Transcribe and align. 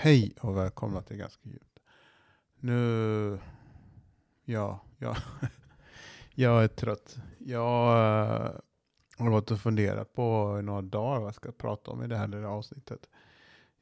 Hej 0.00 0.34
och 0.40 0.56
välkomna 0.56 1.02
till 1.02 1.16
Ganska 1.16 1.48
djupt. 1.48 1.78
Nu, 2.56 3.38
ja, 4.44 4.80
ja, 4.98 5.16
jag 6.34 6.64
är 6.64 6.68
trött. 6.68 7.16
Jag 7.38 7.88
uh, 7.88 8.50
har 9.18 9.30
gått 9.30 9.50
och 9.50 9.60
funderat 9.60 10.12
på 10.12 10.56
i 10.60 10.62
några 10.62 10.82
dagar 10.82 11.18
vad 11.18 11.26
jag 11.26 11.34
ska 11.34 11.52
prata 11.52 11.90
om 11.90 12.02
i 12.02 12.06
det 12.06 12.16
här 12.16 12.28
lilla 12.28 12.48
avsnittet. 12.48 13.08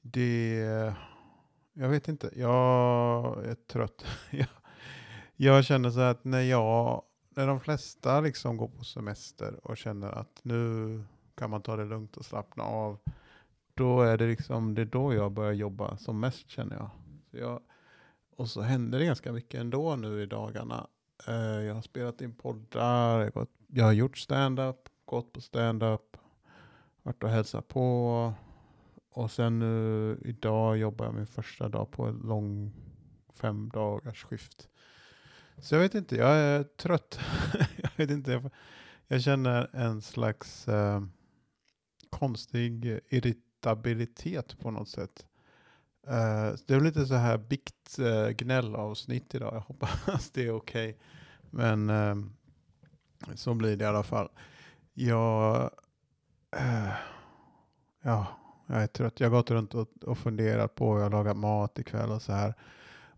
Det, 0.01 0.95
jag 1.73 1.89
vet 1.89 2.09
inte, 2.09 2.31
jag 2.37 3.45
är 3.45 3.55
trött. 3.55 4.05
jag, 4.31 4.49
jag 5.37 5.65
känner 5.65 5.91
så 5.91 6.01
att 6.01 6.25
när 6.25 6.43
jag, 6.43 7.03
när 7.31 7.47
de 7.47 7.61
flesta 7.61 8.21
liksom 8.21 8.57
går 8.57 8.69
på 8.69 8.85
semester 8.85 9.67
och 9.67 9.77
känner 9.77 10.09
att 10.09 10.41
nu 10.43 11.05
kan 11.35 11.51
man 11.51 11.63
ta 11.63 11.77
det 11.77 11.85
lugnt 11.85 12.17
och 12.17 12.25
slappna 12.25 12.63
av 12.65 12.99
då 13.77 14.03
är 14.03 14.17
det 14.17 14.27
liksom, 14.27 14.75
det 14.75 14.83
är 14.83 14.87
då 14.87 15.15
jag 15.15 15.33
börjar 15.33 15.53
jobba 15.53 15.97
som 15.97 16.21
mest 16.21 16.51
känner 16.51 16.77
jag. 16.77 16.91
Så 17.31 17.37
jag 17.37 17.61
och 18.37 18.49
så 18.49 18.61
händer 18.61 18.99
det 18.99 19.05
ganska 19.05 19.33
mycket 19.33 19.61
ändå 19.61 19.97
nu 19.97 20.23
i 20.23 20.27
dagarna. 20.27 20.87
Uh, 21.29 21.35
jag 21.65 21.75
har 21.75 21.83
spelat 21.83 22.21
in 22.21 22.35
poddar, 22.35 23.21
jag, 23.21 23.33
gått, 23.33 23.51
jag 23.67 23.85
har 23.85 23.93
gjort 23.93 24.19
stand-up, 24.19 24.89
gått 25.05 25.33
på 25.33 25.41
stand-up, 25.41 26.17
varit 27.03 27.23
och 27.23 27.31
hälsat 27.31 27.69
på. 27.69 28.35
Och 29.11 29.31
sen 29.31 29.59
nu 29.59 30.19
idag 30.25 30.77
jobbar 30.77 31.05
jag 31.05 31.15
min 31.15 31.27
första 31.27 31.69
dag 31.69 31.91
på 31.91 32.05
en 32.05 32.19
lång 32.25 32.73
fem 33.35 33.69
dagars 33.69 34.25
skift. 34.25 34.69
Så 35.59 35.75
jag 35.75 35.81
vet 35.81 35.95
inte, 35.95 36.17
jag 36.17 36.37
är 36.37 36.63
trött. 36.63 37.21
jag 37.77 37.91
vet 37.97 38.11
inte, 38.11 38.33
jag, 38.33 38.51
jag 39.07 39.23
känner 39.23 39.71
en 39.73 40.03
slags 40.03 40.69
uh, 40.69 41.03
konstig 42.11 43.01
irritation 43.09 43.46
stabilitet 43.67 44.59
på 44.59 44.71
något 44.71 44.89
sätt. 44.89 45.27
Uh, 46.07 46.57
det 46.67 46.75
är 46.75 46.81
lite 46.81 47.07
så 47.07 47.15
här 47.15 47.39
biktgnällavsnitt 47.39 49.35
uh, 49.35 49.41
idag. 49.41 49.55
Jag 49.55 49.61
hoppas 49.61 50.31
det 50.33 50.47
är 50.47 50.51
okej. 50.51 50.89
Okay. 50.89 50.95
Men 51.51 51.91
uh, 51.91 52.27
så 53.35 53.55
blir 53.55 53.77
det 53.77 53.85
i 53.85 53.87
alla 53.87 54.03
fall. 54.03 54.29
Jag, 54.95 55.71
eh, 56.57 56.93
ja, 58.03 58.27
jag 58.67 58.83
är 58.83 58.87
trött. 58.87 59.21
Jag 59.21 59.31
har 59.31 59.37
gått 59.37 59.51
runt 59.51 59.75
och, 59.75 59.89
och 60.03 60.19
funderat 60.19 60.75
på, 60.75 60.99
jag 60.99 61.03
har 61.03 61.11
lagat 61.11 61.37
mat 61.37 61.79
ikväll 61.79 62.11
och 62.11 62.23
så 62.23 62.33
här. 62.33 62.55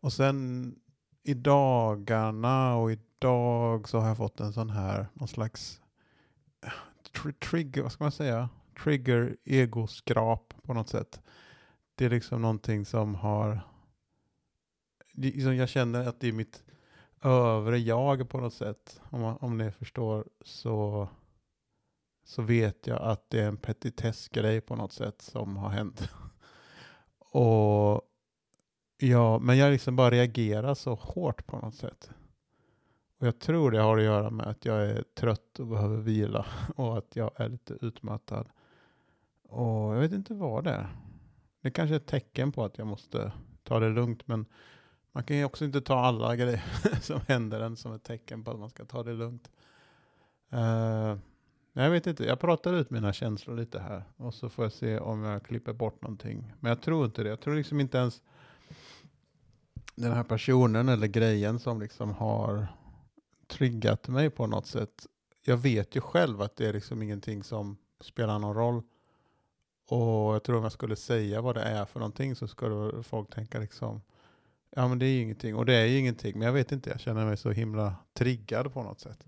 Och 0.01 0.13
sen 0.13 0.75
i 1.23 1.35
dagarna 1.35 2.77
och 2.77 2.93
idag 2.93 3.89
så 3.89 3.99
har 3.99 4.09
jag 4.09 4.17
fått 4.17 4.41
en 4.41 4.53
sån 4.53 4.71
här, 4.71 5.07
någon 5.13 5.29
slags 5.29 5.81
eh, 6.67 6.73
tr 7.13 7.33
trigger, 7.33 7.83
vad 7.83 7.93
ska 7.93 8.05
man 8.05 8.13
säga? 8.13 8.49
Trigger 8.83 9.37
egoskrap 9.45 10.55
på 10.63 10.75
något 10.75 10.89
sätt. 10.89 11.21
Det 11.95 12.05
är 12.05 12.11
liksom 12.11 12.43
någonting 12.43 12.85
som 12.85 13.15
har, 13.15 13.61
liksom 15.13 15.57
jag 15.57 15.69
känner 15.69 16.09
att 16.09 16.21
det 16.21 16.29
är 16.29 16.33
mitt 16.33 16.63
övre 17.23 17.79
jag 17.79 18.29
på 18.29 18.41
något 18.41 18.55
sätt. 18.55 19.01
Om, 19.11 19.21
man, 19.21 19.37
om 19.41 19.59
ni 19.59 19.71
förstår 19.71 20.25
så, 20.41 21.09
så 22.25 22.43
vet 22.43 22.87
jag 22.87 23.03
att 23.03 23.31
det 23.31 23.41
är 23.41 23.49
en 23.49 23.57
petitessgrej 23.57 24.61
på 24.61 24.77
något 24.77 24.93
sätt 24.93 25.23
som 25.23 25.57
har 25.57 25.69
hänt. 25.71 26.09
Och 27.19 28.03
ja, 28.99 29.39
men 29.39 29.59
jag 29.59 29.71
liksom 29.71 29.97
bara 29.97 30.11
reagerar 30.11 30.75
så 30.75 30.95
hårt 30.95 31.47
på 31.47 31.59
något 31.59 31.75
sätt. 31.75 32.11
Och 33.19 33.27
jag 33.27 33.39
tror 33.39 33.71
det 33.71 33.81
har 33.81 33.99
att 33.99 34.05
göra 34.05 34.31
med 34.31 34.47
att 34.47 34.65
jag 34.65 34.83
är 34.83 35.05
trött 35.15 35.61
och 35.61 35.67
behöver 35.67 35.97
vila 35.97 36.47
och 36.77 36.99
att 36.99 37.17
jag 37.17 37.31
är 37.37 37.49
lite 37.49 37.75
utmattad. 37.81 38.49
Och 39.49 39.95
jag 39.95 40.01
vet 40.01 40.13
inte 40.13 40.35
vad 40.35 40.65
det 40.65 40.71
är. 40.71 40.89
Det 41.61 41.71
kanske 41.71 41.95
är 41.95 41.97
ett 41.97 42.07
tecken 42.07 42.53
på 42.53 42.65
att 42.65 42.79
jag 42.79 42.87
måste 42.87 43.33
ta 43.63 43.81
det 43.81 43.89
lugnt. 43.89 44.29
Men 44.29 44.47
man 45.13 45.25
kan 45.25 45.37
ju 45.37 45.45
också 45.45 45.65
inte 45.65 45.81
ta 45.81 45.99
alla 45.99 46.37
grejer 46.37 46.63
som 47.01 47.21
händer 47.29 47.61
en 47.61 47.77
som 47.77 47.93
ett 47.93 48.05
tecken 48.05 48.45
på 48.45 48.51
att 48.51 48.59
man 48.59 48.71
ska 48.71 48.85
ta 48.85 49.03
det 49.03 49.13
lugnt. 49.13 49.51
Uh, 50.53 51.17
jag 51.73 51.91
vet 51.91 52.07
inte, 52.07 52.25
jag 52.25 52.41
pratar 52.41 52.75
ut 52.75 52.91
mina 52.91 53.13
känslor 53.13 53.57
lite 53.57 53.81
här. 53.81 54.03
Och 54.17 54.35
så 54.35 54.49
får 54.49 54.65
jag 54.65 54.73
se 54.73 54.99
om 54.99 55.23
jag 55.23 55.43
klipper 55.43 55.73
bort 55.73 56.03
någonting. 56.03 56.53
Men 56.61 56.69
jag 56.69 56.81
tror 56.81 57.05
inte 57.05 57.23
det. 57.23 57.29
Jag 57.29 57.41
tror 57.41 57.55
liksom 57.55 57.81
inte 57.81 57.99
ens 57.99 58.23
den 59.95 60.13
här 60.13 60.25
personen 60.25 60.89
eller 60.89 61.07
grejen 61.07 61.59
som 61.59 61.81
liksom 61.81 62.11
har 62.11 62.67
triggat 63.47 64.09
mig 64.09 64.31
på 64.31 64.47
något 64.47 64.67
sätt. 64.67 65.07
Jag 65.45 65.57
vet 65.57 65.97
ju 65.97 66.01
själv 66.01 66.43
att 66.43 66.57
det 66.57 66.67
är 66.67 66.73
liksom 66.73 67.03
ingenting 67.03 67.43
som 67.43 67.77
spelar 68.01 68.39
någon 68.39 68.55
roll. 68.55 68.83
Och 69.89 70.35
jag 70.35 70.43
tror 70.43 70.57
om 70.57 70.63
jag 70.63 70.73
skulle 70.73 70.97
säga 70.97 71.41
vad 71.41 71.55
det 71.55 71.63
är 71.63 71.85
för 71.85 72.01
någonting 72.01 72.37
så 72.37 72.49
skulle 72.49 73.03
folk 73.03 73.35
tänka 73.35 73.59
liksom, 73.59 74.01
ja 74.71 74.89
men 74.89 74.99
det 74.99 75.07
är 75.07 75.11
ju 75.11 75.21
ingenting. 75.23 75.57
Och 75.57 75.67
det 75.67 75.75
är 75.75 75.87
ju 75.87 75.99
ingenting, 75.99 76.39
men 76.39 76.47
jag 76.47 76.53
vet 76.53 76.73
inte, 76.73 76.91
jag 76.91 77.01
känner 77.01 77.27
mig 77.27 77.37
så 77.37 77.51
himla 77.51 77.95
triggad 78.13 78.73
på 78.73 78.83
något 78.83 79.01
sätt. 79.01 79.27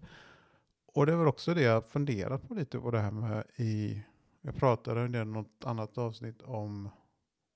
Och 0.87 1.07
det 1.07 1.13
är 1.13 1.17
väl 1.17 1.27
också 1.27 1.55
det 1.55 1.63
jag 1.63 1.87
funderat 1.87 2.49
på 2.49 2.55
lite 2.55 2.79
på 2.79 2.91
det 2.91 3.01
här 3.01 3.11
med 3.11 3.45
i, 3.57 4.03
jag 4.41 4.57
pratade 4.57 5.21
i 5.21 5.25
något 5.25 5.65
annat 5.65 5.99
avsnitt 5.99 6.43
om 6.43 6.89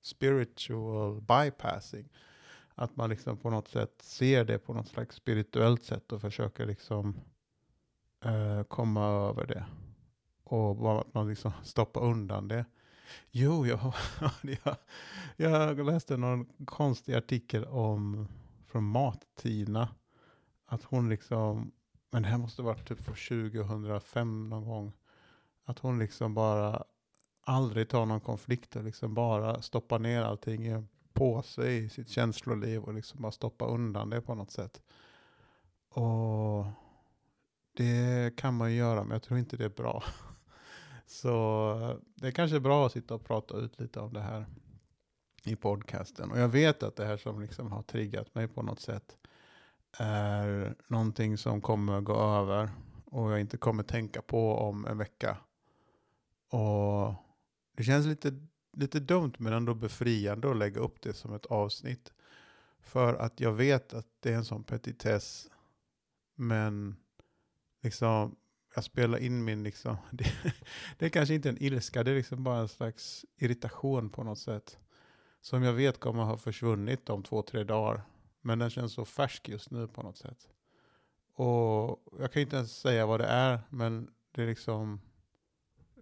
spiritual 0.03 1.21
bypassing. 1.21 2.09
Att 2.75 2.97
man 2.97 3.11
liksom 3.11 3.37
på 3.37 3.51
något 3.51 3.69
sätt 3.69 4.03
ser 4.03 4.45
det 4.45 4.59
på 4.59 4.73
något 4.73 4.89
slags 4.89 5.17
spirituellt 5.17 5.85
sätt 5.85 6.13
och 6.13 6.21
försöker 6.21 6.67
liksom 6.67 7.21
eh, 8.25 8.63
komma 8.63 9.07
över 9.07 9.47
det. 9.47 9.65
Och 10.45 10.77
bara 10.77 11.01
att 11.01 11.15
man 11.15 11.29
liksom 11.29 11.53
stoppar 11.63 12.01
undan 12.01 12.49
det. 12.49 12.65
Jo, 13.31 13.67
jag, 13.67 13.95
jag, 14.57 14.77
jag 15.37 15.87
läste 15.87 16.17
någon 16.17 16.47
konstig 16.65 17.15
artikel 17.15 17.65
om 17.65 18.29
från 18.67 18.85
Mat-Tina. 18.85 19.89
Att 20.67 20.85
hon 20.85 21.09
liksom, 21.09 21.73
men 22.11 22.23
det 22.23 22.29
här 22.29 22.39
måste 22.39 22.63
varit 22.63 22.89
typ 22.89 23.01
för 23.01 23.53
2005 23.53 24.49
någon 24.49 24.65
gång. 24.65 24.93
Att 25.65 25.79
hon 25.79 25.99
liksom 25.99 26.35
bara 26.35 26.85
aldrig 27.41 27.89
tar 27.89 28.07
någon 28.07 28.21
konflikt 28.21 28.77
och 28.77 28.85
liksom 28.85 29.15
bara 29.15 29.63
stoppar 29.63 29.99
ner 29.99 30.23
allting 30.23 30.67
i 30.67 30.71
en 30.71 30.89
påse 31.13 31.71
i 31.71 31.89
sitt 31.89 32.09
känsloliv 32.09 32.83
och 32.83 32.95
liksom 32.95 33.23
bara 33.23 33.33
stoppar 33.33 33.69
undan 33.71 34.11
det 34.11 34.21
på 34.21 34.35
något 34.35 34.51
sätt. 34.51 34.83
Och 35.89 36.67
det 37.77 38.37
kan 38.37 38.55
man 38.55 38.71
ju 38.73 38.77
göra, 38.77 39.03
men 39.05 39.11
jag 39.11 39.23
tror 39.23 39.39
inte 39.39 39.57
det 39.57 39.65
är 39.65 39.69
bra. 39.69 40.05
Så 41.07 41.71
eh, 41.81 41.97
det 42.15 42.27
är 42.27 42.33
kanske 42.33 42.61
bra 42.61 42.87
att 42.87 42.93
sitta 42.93 43.15
och 43.15 43.25
prata 43.25 43.57
ut 43.57 43.81
lite 43.81 44.01
om 44.01 44.13
det 44.13 44.21
här 44.21 44.47
i 45.45 45.57
podcasten. 45.57 46.31
Och 46.31 46.39
jag 46.39 46.49
vet 46.49 46.83
att 46.83 46.97
det 46.97 47.07
här 47.07 47.17
som 47.17 47.41
liksom 47.41 47.73
har 47.73 47.83
triggat 47.83 48.35
mig 48.35 48.49
på 48.49 48.63
något 48.63 48.81
sätt 48.81 49.17
är 49.99 50.75
någonting 50.87 51.39
som 51.39 51.61
kommer 51.61 52.01
gå 52.01 52.15
över 52.15 52.71
och 53.05 53.33
jag 53.33 53.41
inte 53.41 53.57
kommer 53.57 53.83
tänka 53.83 54.23
på 54.23 54.59
om 54.59 54.87
en 54.87 54.99
vecka. 54.99 55.37
Och 56.49 57.15
det 57.77 57.85
känns 57.85 58.07
lite, 58.07 58.47
lite 58.73 59.01
dumt 59.01 59.33
men 59.39 59.53
ändå 59.53 59.75
befriande 59.75 60.51
att 60.51 60.57
lägga 60.57 60.81
upp 60.81 61.01
det 61.01 61.15
som 61.15 61.35
ett 61.35 61.47
avsnitt. 61.47 62.13
För 62.81 63.15
att 63.15 63.41
jag 63.41 63.53
vet 63.53 63.95
att 63.95 64.07
det 64.21 64.33
är 64.33 64.37
en 64.37 64.45
sån 64.45 64.65
petitess. 64.65 65.51
Men 66.35 66.97
liksom 67.83 68.37
jag 68.75 68.85
spelar 68.85 69.19
in 69.19 69.45
min, 69.45 69.63
liksom, 69.63 69.97
det, 70.11 70.33
det 70.99 71.07
är 71.07 71.11
kanske 71.11 71.35
inte 71.35 71.49
en 71.49 71.63
ilska, 71.63 72.03
det 72.03 72.11
är 72.11 72.15
liksom 72.15 72.45
bara 72.45 72.59
en 72.59 72.69
slags 72.69 73.25
irritation 73.37 74.11
på 74.11 74.25
något 74.25 74.39
sätt. 74.39 74.79
Som 75.41 75.63
jag 75.63 75.73
vet 75.73 76.01
kommer 76.01 76.23
ha 76.23 76.37
försvunnit 76.37 77.11
om 77.11 77.23
två, 77.23 77.43
tre 77.43 77.65
dagar. 77.65 78.03
Men 78.41 78.59
den 78.59 78.71
känns 78.71 78.93
så 78.93 79.05
färsk 79.05 79.49
just 79.49 79.71
nu 79.71 79.89
på 79.89 80.03
något 80.03 80.19
sätt. 80.19 80.49
Och 81.35 82.03
jag 82.19 82.33
kan 82.33 82.43
inte 82.43 82.57
ens 82.57 82.81
säga 82.81 83.07
vad 83.07 83.21
det 83.21 83.27
är, 83.27 83.61
men 83.71 84.11
det 84.33 84.43
är 84.43 84.47
liksom, 84.47 85.01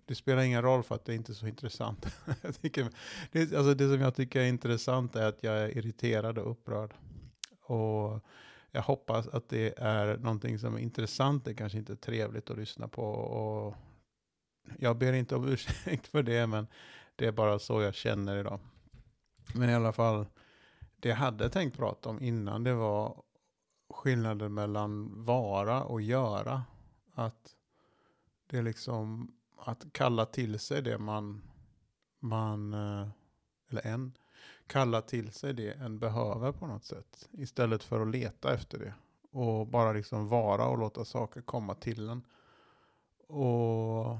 det 0.04 0.14
spelar 0.14 0.42
ingen 0.42 0.62
roll 0.62 0.82
för 0.82 0.94
att 0.94 1.04
det 1.04 1.12
är 1.12 1.16
inte 1.16 1.32
är 1.32 1.34
så 1.34 1.46
intressant. 1.46 2.06
jag 2.42 2.60
tycker, 2.60 2.88
det, 3.32 3.40
alltså 3.54 3.74
det 3.74 3.88
som 3.88 4.00
jag 4.00 4.14
tycker 4.14 4.40
är 4.40 4.46
intressant 4.46 5.16
är 5.16 5.26
att 5.26 5.42
jag 5.42 5.58
är 5.58 5.78
irriterad 5.78 6.38
och 6.38 6.50
upprörd. 6.50 6.94
Och 7.60 8.24
jag 8.72 8.82
hoppas 8.82 9.28
att 9.28 9.48
det 9.48 9.78
är 9.78 10.16
någonting 10.16 10.58
som 10.58 10.74
är 10.74 10.78
intressant. 10.78 11.44
Det 11.44 11.54
kanske 11.54 11.78
inte 11.78 11.92
är 11.92 11.96
trevligt 11.96 12.50
att 12.50 12.56
lyssna 12.56 12.88
på. 12.88 13.04
Och 13.04 13.74
jag 14.78 14.98
ber 14.98 15.12
inte 15.12 15.36
om 15.36 15.48
ursäkt 15.48 16.06
för 16.06 16.22
det, 16.22 16.46
men 16.46 16.66
det 17.16 17.26
är 17.26 17.32
bara 17.32 17.58
så 17.58 17.82
jag 17.82 17.94
känner 17.94 18.36
idag. 18.36 18.60
Men 19.54 19.70
i 19.70 19.74
alla 19.74 19.92
fall, 19.92 20.26
det 20.96 21.08
jag 21.08 21.16
hade 21.16 21.50
tänkt 21.50 21.76
prata 21.76 22.08
om 22.08 22.20
innan, 22.20 22.64
det 22.64 22.74
var 22.74 23.22
skillnaden 23.90 24.54
mellan 24.54 25.24
vara 25.24 25.84
och 25.84 26.02
göra. 26.02 26.62
Att 27.14 27.56
det 28.46 28.58
är 28.58 28.62
liksom 28.62 29.32
att 29.58 29.86
kalla 29.92 30.26
till 30.26 30.58
sig 30.58 30.82
det 30.82 30.98
man, 30.98 31.42
man 32.20 32.74
eh, 32.74 33.08
eller 33.70 33.86
en, 33.86 34.12
kalla 34.66 35.02
till 35.02 35.32
sig 35.32 35.54
det 35.54 35.72
en 35.72 35.98
behöver 35.98 36.52
på 36.52 36.66
något 36.66 36.84
sätt. 36.84 37.28
Istället 37.32 37.82
för 37.82 38.00
att 38.00 38.08
leta 38.08 38.54
efter 38.54 38.78
det. 38.78 38.94
Och 39.30 39.66
bara 39.66 39.92
liksom 39.92 40.28
vara 40.28 40.66
och 40.66 40.78
låta 40.78 41.04
saker 41.04 41.40
komma 41.40 41.74
till 41.74 42.08
en. 42.08 42.22
Och 43.28 44.18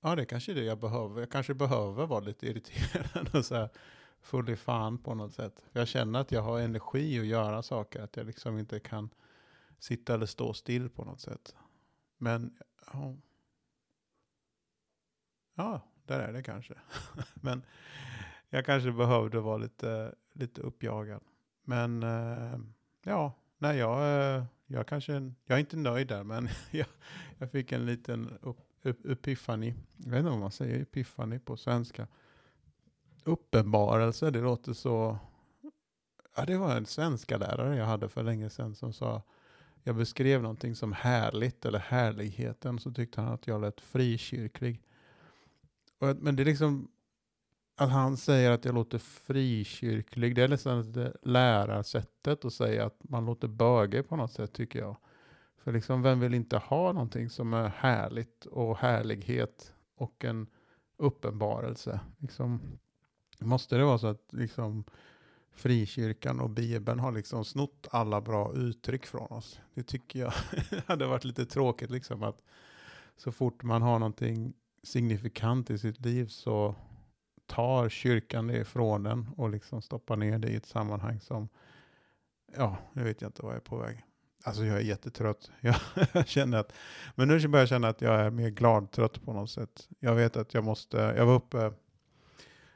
ja, 0.00 0.14
det 0.16 0.22
är 0.22 0.26
kanske 0.26 0.52
är 0.52 0.56
det 0.56 0.64
jag 0.64 0.78
behöver. 0.78 1.20
Jag 1.20 1.30
kanske 1.30 1.54
behöver 1.54 2.06
vara 2.06 2.20
lite 2.20 2.46
irriterad 2.50 3.34
och 3.34 3.44
så 3.44 3.54
här 3.54 3.68
full 4.20 4.50
i 4.50 4.56
fan 4.56 4.98
på 4.98 5.14
något 5.14 5.34
sätt. 5.34 5.64
Jag 5.72 5.88
känner 5.88 6.20
att 6.20 6.32
jag 6.32 6.42
har 6.42 6.60
energi 6.60 7.20
att 7.20 7.26
göra 7.26 7.62
saker, 7.62 8.02
att 8.02 8.16
jag 8.16 8.26
liksom 8.26 8.58
inte 8.58 8.80
kan 8.80 9.10
sitta 9.78 10.14
eller 10.14 10.26
stå 10.26 10.52
still 10.52 10.88
på 10.88 11.04
något 11.04 11.20
sätt. 11.20 11.54
Men 12.18 12.56
ja, 12.92 13.16
ja 15.54 15.80
där 16.06 16.20
är 16.20 16.32
det 16.32 16.42
kanske. 16.42 16.74
Men 17.34 17.62
jag 18.54 18.66
kanske 18.66 18.92
behövde 18.92 19.40
vara 19.40 19.56
lite, 19.56 20.14
lite 20.32 20.60
uppjagad. 20.60 21.20
Men 21.64 22.02
eh, 22.02 22.58
ja, 23.02 23.32
nej, 23.58 23.78
jag, 23.78 23.98
eh, 24.36 24.44
jag 24.66 24.86
kanske, 24.86 25.12
jag 25.46 25.56
är 25.56 25.60
inte 25.60 25.76
nöjd 25.76 26.08
där, 26.08 26.24
men 26.24 26.48
jag, 26.70 26.86
jag 27.38 27.50
fick 27.50 27.72
en 27.72 27.86
liten 27.86 28.38
upp, 28.42 28.58
upp, 28.82 29.06
epiphany. 29.06 29.74
Jag 29.96 30.10
vet 30.10 30.18
inte 30.18 30.30
vad 30.30 30.38
man 30.38 30.50
säger 30.50 30.82
epiphany 30.82 31.38
på 31.38 31.56
svenska. 31.56 32.06
Uppenbarelse, 33.24 34.30
det 34.30 34.40
låter 34.40 34.72
så... 34.72 35.18
Ja, 36.36 36.44
det 36.44 36.56
var 36.56 36.76
en 36.76 36.86
svenska 36.86 37.36
lärare 37.36 37.76
jag 37.76 37.86
hade 37.86 38.08
för 38.08 38.22
länge 38.22 38.50
sedan 38.50 38.74
som 38.74 38.92
sa, 38.92 39.22
jag 39.82 39.96
beskrev 39.96 40.42
någonting 40.42 40.74
som 40.74 40.92
härligt 40.92 41.64
eller 41.64 41.78
härligheten, 41.78 42.78
så 42.78 42.92
tyckte 42.92 43.20
han 43.20 43.32
att 43.32 43.46
jag 43.46 43.60
lät 43.60 43.80
frikyrklig. 43.80 44.82
Och, 45.98 46.16
men 46.16 46.36
det 46.36 46.42
är 46.42 46.44
liksom, 46.44 46.88
att 47.76 47.90
han 47.90 48.16
säger 48.16 48.50
att 48.50 48.64
jag 48.64 48.74
låter 48.74 48.98
frikyrklig, 48.98 50.34
det 50.34 50.42
är 50.42 50.48
nästan 50.48 50.92
det 50.92 51.12
lärarsättet 51.22 52.44
att 52.44 52.52
säga 52.52 52.86
att 52.86 52.98
man 53.02 53.26
låter 53.26 53.48
bögig 53.48 54.08
på 54.08 54.16
något 54.16 54.32
sätt 54.32 54.52
tycker 54.52 54.78
jag. 54.78 54.96
För 55.58 55.72
liksom, 55.72 56.02
vem 56.02 56.20
vill 56.20 56.34
inte 56.34 56.56
ha 56.56 56.92
någonting 56.92 57.30
som 57.30 57.54
är 57.54 57.68
härligt 57.68 58.46
och 58.46 58.78
härlighet 58.78 59.74
och 59.96 60.24
en 60.24 60.46
uppenbarelse? 60.96 62.00
Liksom, 62.18 62.60
måste 63.38 63.76
det 63.76 63.84
vara 63.84 63.98
så 63.98 64.06
att 64.06 64.32
liksom, 64.32 64.84
frikyrkan 65.52 66.40
och 66.40 66.50
Bibeln 66.50 66.98
har 66.98 67.12
liksom 67.12 67.44
snott 67.44 67.88
alla 67.90 68.20
bra 68.20 68.52
uttryck 68.54 69.06
från 69.06 69.32
oss? 69.32 69.60
Det 69.74 69.82
tycker 69.82 70.18
jag 70.20 70.32
hade 70.86 71.06
varit 71.06 71.24
lite 71.24 71.46
tråkigt, 71.46 71.90
liksom 71.90 72.22
att 72.22 72.42
så 73.16 73.32
fort 73.32 73.62
man 73.62 73.82
har 73.82 73.98
någonting 73.98 74.54
signifikant 74.82 75.70
i 75.70 75.78
sitt 75.78 76.00
liv 76.00 76.26
så 76.26 76.74
tar 77.46 77.88
kyrkan 77.88 78.46
det 78.46 78.56
ifrån 78.58 79.02
den 79.02 79.28
och 79.36 79.50
liksom 79.50 79.82
stoppar 79.82 80.16
ner 80.16 80.38
det 80.38 80.48
i 80.48 80.56
ett 80.56 80.66
sammanhang 80.66 81.20
som, 81.20 81.48
ja, 82.56 82.76
nu 82.92 83.04
vet 83.04 83.20
jag 83.20 83.28
inte 83.28 83.42
vad 83.42 83.52
jag 83.52 83.56
är 83.56 83.64
på 83.64 83.76
väg. 83.76 84.04
Alltså 84.46 84.64
jag 84.64 84.76
är 84.76 84.80
jättetrött. 84.80 85.50
Jag 86.12 86.28
känner 86.28 86.58
att, 86.58 86.72
men 87.14 87.28
nu 87.28 87.48
börjar 87.48 87.62
jag 87.62 87.68
känna 87.68 87.88
att 87.88 88.00
jag 88.00 88.20
är 88.20 88.30
mer 88.30 88.50
glad 88.50 88.90
trött 88.90 89.22
på 89.24 89.32
något 89.32 89.50
sätt. 89.50 89.88
Jag 89.98 90.14
vet 90.14 90.36
att 90.36 90.54
jag 90.54 90.64
måste, 90.64 90.96
jag 90.96 91.26
var 91.26 91.34
uppe, 91.34 91.72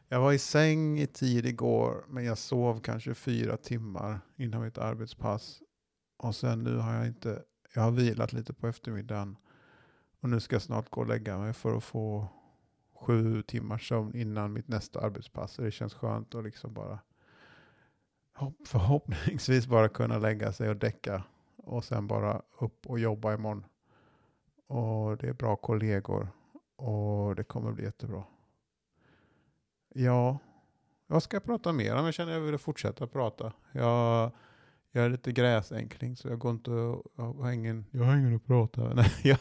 jag 0.08 0.20
var 0.20 0.32
i 0.32 0.38
säng 0.38 1.00
i 1.00 1.06
tid 1.06 1.46
igår, 1.46 2.04
men 2.08 2.24
jag 2.24 2.38
sov 2.38 2.80
kanske 2.80 3.14
fyra 3.14 3.56
timmar 3.56 4.20
innan 4.36 4.62
mitt 4.62 4.78
arbetspass. 4.78 5.62
Och 6.16 6.34
sen 6.34 6.64
nu 6.64 6.76
har 6.76 6.94
jag 6.94 7.06
inte, 7.06 7.42
jag 7.74 7.82
har 7.82 7.90
vilat 7.90 8.32
lite 8.32 8.52
på 8.52 8.66
eftermiddagen. 8.66 9.36
Och 10.20 10.28
nu 10.28 10.40
ska 10.40 10.54
jag 10.54 10.62
snart 10.62 10.90
gå 10.90 11.00
och 11.00 11.06
lägga 11.06 11.38
mig 11.38 11.52
för 11.52 11.76
att 11.76 11.84
få 11.84 12.28
sju 13.00 13.42
timmars 13.42 13.88
sömn 13.88 14.16
innan 14.16 14.52
mitt 14.52 14.68
nästa 14.68 15.00
arbetspass. 15.00 15.52
Så 15.52 15.62
det 15.62 15.70
känns 15.70 15.94
skönt 15.94 16.34
att 16.34 16.44
liksom 16.44 16.74
bara 16.74 16.98
förhoppningsvis 18.66 19.66
bara 19.66 19.88
kunna 19.88 20.18
lägga 20.18 20.52
sig 20.52 20.68
och 20.68 20.76
däcka 20.76 21.22
och 21.56 21.84
sen 21.84 22.06
bara 22.06 22.42
upp 22.58 22.86
och 22.86 22.98
jobba 22.98 23.34
imorgon. 23.34 23.64
Och 24.66 25.16
det 25.16 25.28
är 25.28 25.32
bra 25.32 25.56
kollegor 25.56 26.28
och 26.76 27.36
det 27.36 27.44
kommer 27.44 27.72
bli 27.72 27.84
jättebra. 27.84 28.24
Ja, 29.94 30.38
vad 31.06 31.22
ska 31.22 31.36
jag 31.36 31.44
prata 31.44 31.72
mer 31.72 31.96
om? 31.96 32.04
Jag 32.04 32.14
känner 32.14 32.32
att 32.32 32.38
jag 32.38 32.44
vill 32.44 32.58
fortsätta 32.58 33.06
prata. 33.06 33.52
Jag, 33.72 34.30
jag 34.90 35.04
är 35.04 35.08
lite 35.08 35.32
gräsänkling 35.32 36.16
så 36.16 36.28
jag 36.28 36.38
går 36.38 36.50
inte 36.50 36.70
jag 37.16 37.32
har 37.32 37.50
ingen, 37.50 37.86
jag 37.90 38.04
har 38.04 38.16
ingen 38.16 38.36
att 38.36 38.46
prata 38.46 38.80
med. 38.80 39.04
jag, 39.22 39.38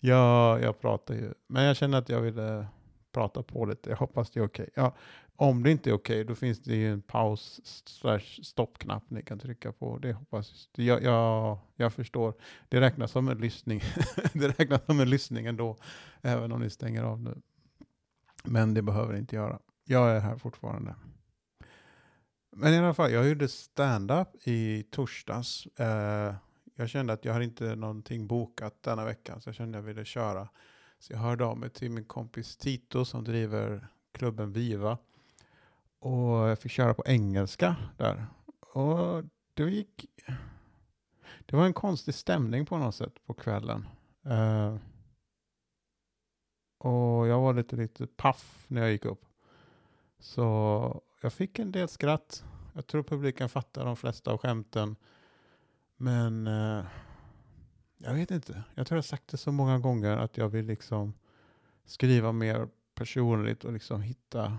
jag, 0.00 0.62
jag 0.62 0.80
pratar 0.80 1.14
ju. 1.14 1.34
Men 1.46 1.64
jag 1.64 1.76
känner 1.76 1.98
att 1.98 2.08
jag 2.08 2.20
ville 2.20 2.66
prata 3.12 3.42
på 3.42 3.64
lite. 3.64 3.90
Jag 3.90 3.96
hoppas 3.96 4.30
det 4.30 4.40
är 4.40 4.44
okej. 4.44 4.62
Okay. 4.62 4.82
Ja, 4.82 4.94
om 5.36 5.62
det 5.62 5.70
inte 5.70 5.90
är 5.90 5.94
okej, 5.94 6.14
okay, 6.14 6.24
då 6.24 6.34
finns 6.34 6.62
det 6.62 6.76
ju 6.76 6.92
en 6.92 7.02
paus 7.02 7.60
slash 7.84 8.42
stoppknapp 8.42 9.10
ni 9.10 9.22
kan 9.22 9.38
trycka 9.38 9.72
på. 9.72 9.98
Det 9.98 10.12
hoppas 10.12 10.68
jag. 10.76 11.02
Jag, 11.02 11.58
jag 11.76 11.92
förstår. 11.92 12.34
Det 12.68 12.80
räknas 12.80 13.10
som 13.10 13.28
en 13.28 13.38
lyssning. 13.38 13.80
det 14.32 14.48
räknas 14.48 14.86
som 14.86 15.00
en 15.00 15.10
lyssning 15.10 15.46
ändå, 15.46 15.76
även 16.22 16.52
om 16.52 16.60
ni 16.60 16.70
stänger 16.70 17.02
av 17.02 17.20
nu. 17.20 17.34
Men 18.44 18.74
det 18.74 18.82
behöver 18.82 19.16
inte 19.16 19.36
göra. 19.36 19.58
Jag 19.84 20.10
är 20.10 20.20
här 20.20 20.36
fortfarande. 20.36 20.94
Men 22.50 22.74
i 22.74 22.78
alla 22.78 22.94
fall, 22.94 23.12
jag 23.12 23.28
gjorde 23.28 23.48
stand-up 23.48 24.28
i 24.44 24.82
torsdags. 24.82 25.66
Eh, 25.66 26.34
jag 26.74 26.88
kände 26.88 27.12
att 27.12 27.24
jag 27.24 27.32
hade 27.32 27.44
inte 27.44 27.76
någonting 27.76 28.26
bokat 28.26 28.82
denna 28.82 29.04
veckan, 29.04 29.40
så 29.40 29.48
jag 29.48 29.54
kände 29.54 29.78
att 29.78 29.84
jag 29.84 29.88
ville 29.88 30.04
köra. 30.04 30.48
Så 30.98 31.12
jag 31.12 31.18
hörde 31.18 31.44
av 31.44 31.58
mig 31.58 31.70
till 31.70 31.90
min 31.90 32.04
kompis 32.04 32.56
Tito 32.56 33.04
som 33.04 33.24
driver 33.24 33.88
klubben 34.12 34.52
Viva. 34.52 34.98
Och 35.98 36.48
jag 36.48 36.58
fick 36.58 36.72
köra 36.72 36.94
på 36.94 37.02
engelska 37.06 37.76
där. 37.96 38.26
Och 38.60 39.24
det 39.54 39.70
gick... 39.70 40.06
Det 41.46 41.56
var 41.56 41.66
en 41.66 41.72
konstig 41.72 42.14
stämning 42.14 42.66
på 42.66 42.78
något 42.78 42.94
sätt 42.94 43.26
på 43.26 43.34
kvällen. 43.34 43.88
Uh, 44.26 44.76
och 46.78 47.28
jag 47.28 47.40
var 47.40 47.54
lite, 47.54 47.76
lite 47.76 48.06
paff 48.06 48.64
när 48.68 48.80
jag 48.80 48.90
gick 48.90 49.04
upp. 49.04 49.24
Så 50.18 51.02
jag 51.20 51.32
fick 51.32 51.58
en 51.58 51.72
del 51.72 51.88
skratt. 51.88 52.44
Jag 52.72 52.86
tror 52.86 53.02
publiken 53.02 53.48
fattar 53.48 53.84
de 53.84 53.96
flesta 53.96 54.32
av 54.32 54.38
skämten. 54.38 54.96
Men 55.96 56.46
uh, 56.46 56.84
jag 57.98 58.14
vet 58.14 58.30
inte. 58.30 58.62
Jag 58.74 58.86
tror 58.86 58.96
jag 58.96 59.02
har 59.02 59.06
sagt 59.06 59.28
det 59.28 59.36
så 59.36 59.52
många 59.52 59.78
gånger 59.78 60.16
att 60.16 60.36
jag 60.36 60.48
vill 60.48 60.66
liksom 60.66 61.14
skriva 61.84 62.32
mer 62.32 62.68
personligt 62.94 63.64
och 63.64 63.72
liksom 63.72 64.02
hitta, 64.02 64.58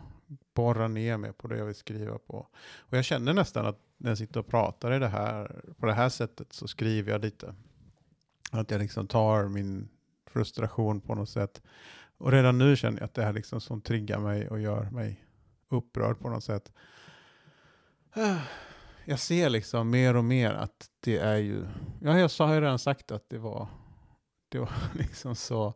borra 0.53 0.87
ner 0.87 1.17
mig 1.17 1.33
på 1.33 1.47
det 1.47 1.57
jag 1.57 1.65
vill 1.65 1.75
skriva 1.75 2.17
på. 2.17 2.47
Och 2.77 2.97
jag 2.97 3.05
känner 3.05 3.33
nästan 3.33 3.65
att 3.65 3.79
när 3.97 4.11
jag 4.11 4.17
sitter 4.17 4.39
och 4.39 4.47
pratar 4.47 4.93
i 4.93 4.99
det 4.99 5.07
här, 5.07 5.61
på 5.77 5.85
det 5.85 5.93
här 5.93 6.09
sättet 6.09 6.53
så 6.53 6.67
skriver 6.67 7.11
jag 7.11 7.21
lite. 7.21 7.55
Att 8.51 8.71
jag 8.71 8.81
liksom 8.81 9.07
tar 9.07 9.47
min 9.47 9.89
frustration 10.25 11.01
på 11.01 11.15
något 11.15 11.29
sätt. 11.29 11.61
Och 12.17 12.31
redan 12.31 12.57
nu 12.57 12.75
känner 12.75 12.97
jag 12.97 13.05
att 13.05 13.13
det 13.13 13.23
här 13.23 13.33
liksom 13.33 13.61
som 13.61 13.81
triggar 13.81 14.19
mig 14.19 14.49
och 14.49 14.59
gör 14.59 14.89
mig 14.89 15.25
upprörd 15.69 16.19
på 16.19 16.29
något 16.29 16.43
sätt. 16.43 16.71
Jag 19.05 19.19
ser 19.19 19.49
liksom 19.49 19.89
mer 19.89 20.15
och 20.15 20.23
mer 20.23 20.51
att 20.51 20.89
det 20.99 21.17
är 21.17 21.37
ju, 21.37 21.65
ja 22.01 22.19
jag 22.19 22.29
har 22.39 22.53
ju 22.53 22.61
redan 22.61 22.79
sagt 22.79 23.11
att 23.11 23.29
det 23.29 23.37
var, 23.37 23.67
det 24.49 24.59
var 24.59 24.71
liksom 24.93 25.35
så 25.35 25.73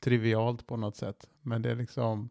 trivialt 0.00 0.66
på 0.66 0.76
något 0.76 0.96
sätt. 0.96 1.28
Men 1.42 1.62
det 1.62 1.70
är 1.70 1.76
liksom, 1.76 2.30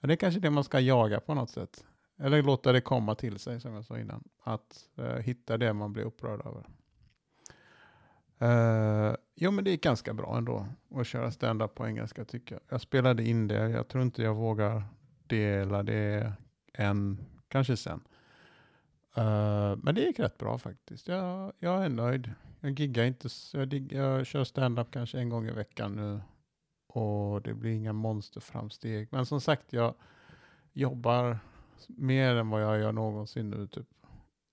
ja, 0.00 0.06
det 0.06 0.14
är 0.14 0.16
kanske 0.16 0.40
det 0.40 0.50
man 0.50 0.64
ska 0.64 0.80
jaga 0.80 1.20
på 1.20 1.34
något 1.34 1.50
sätt. 1.50 1.84
Eller 2.18 2.42
låta 2.42 2.72
det 2.72 2.80
komma 2.80 3.14
till 3.14 3.38
sig 3.38 3.60
som 3.60 3.74
jag 3.74 3.84
sa 3.84 3.98
innan. 3.98 4.24
Att 4.42 4.88
eh, 4.96 5.16
hitta 5.16 5.56
det 5.56 5.72
man 5.72 5.92
blir 5.92 6.04
upprörd 6.04 6.40
över. 6.46 6.64
Uh, 8.42 9.14
jo 9.34 9.50
men 9.50 9.64
det 9.64 9.70
är 9.70 9.76
ganska 9.76 10.14
bra 10.14 10.36
ändå 10.36 10.66
att 10.94 11.06
köra 11.06 11.30
stand-up 11.30 11.74
på 11.74 11.86
engelska 11.86 12.24
tycker 12.24 12.54
jag. 12.54 12.62
Jag 12.68 12.80
spelade 12.80 13.24
in 13.24 13.48
det, 13.48 13.70
jag 13.70 13.88
tror 13.88 14.02
inte 14.02 14.22
jag 14.22 14.34
vågar 14.34 14.82
dela 15.26 15.82
det 15.82 16.32
än, 16.74 17.18
kanske 17.48 17.76
sen. 17.76 18.00
Uh, 19.18 19.76
men 19.82 19.94
det 19.94 20.00
gick 20.00 20.18
rätt 20.18 20.38
bra 20.38 20.58
faktiskt. 20.58 21.08
Jag, 21.08 21.52
jag 21.58 21.84
är 21.84 21.88
nöjd. 21.88 22.32
Jag 22.60 22.80
giggar 22.80 23.04
inte, 23.04 23.28
jag, 23.52 23.92
jag 23.92 24.26
kör 24.26 24.44
stand-up 24.44 24.90
kanske 24.90 25.18
en 25.18 25.28
gång 25.28 25.46
i 25.46 25.50
veckan 25.50 25.96
nu 25.96 26.20
och 26.88 27.42
det 27.42 27.54
blir 27.54 27.70
inga 27.70 27.92
monsterframsteg. 27.92 29.08
Men 29.10 29.26
som 29.26 29.40
sagt, 29.40 29.72
jag 29.72 29.94
jobbar 30.72 31.38
mer 31.88 32.34
än 32.34 32.50
vad 32.50 32.62
jag 32.62 32.78
gör 32.78 32.92
någonsin 32.92 33.50
nu 33.50 33.66
typ. 33.66 33.86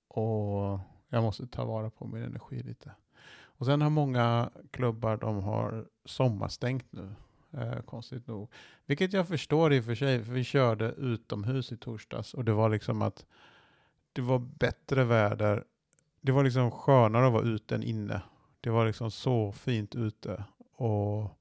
Och 0.07 0.79
jag 1.09 1.23
måste 1.23 1.47
ta 1.47 1.65
vara 1.65 1.89
på 1.89 2.07
min 2.07 2.23
energi 2.23 2.63
lite. 2.63 2.91
Och 3.43 3.65
sen 3.65 3.81
har 3.81 3.89
många 3.89 4.49
klubbar, 4.71 5.17
de 5.17 5.43
har 5.43 5.87
sommarstängt 6.05 6.91
nu. 6.91 7.15
Eh, 7.51 7.81
konstigt 7.81 8.27
nog. 8.27 8.51
Vilket 8.85 9.13
jag 9.13 9.27
förstår 9.27 9.73
i 9.73 9.79
och 9.79 9.85
för 9.85 9.95
sig, 9.95 10.23
för 10.23 10.33
vi 10.33 10.43
körde 10.43 10.91
utomhus 10.91 11.71
i 11.71 11.77
torsdags 11.77 12.33
och 12.33 12.45
det 12.45 12.53
var 12.53 12.69
liksom 12.69 13.01
att 13.01 13.25
det 14.15 14.21
var 14.21 14.39
bättre 14.39 15.03
väder. 15.03 15.63
Det 16.21 16.31
var 16.31 16.43
liksom 16.43 16.71
skönare 16.71 17.27
att 17.27 17.33
vara 17.33 17.43
ute 17.43 17.75
än 17.75 17.83
inne. 17.83 18.21
Det 18.61 18.69
var 18.69 18.85
liksom 18.85 19.11
så 19.11 19.51
fint 19.51 19.95
ute. 19.95 20.43
Och 20.75 21.39